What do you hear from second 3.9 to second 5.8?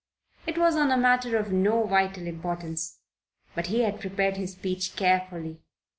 prepared his speech carefully.